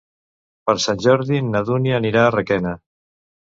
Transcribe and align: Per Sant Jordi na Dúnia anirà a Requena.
Per 0.69 0.73
Sant 0.85 1.03
Jordi 1.07 1.43
na 1.51 1.63
Dúnia 1.69 2.01
anirà 2.01 2.25
a 2.25 2.35
Requena. 2.39 2.75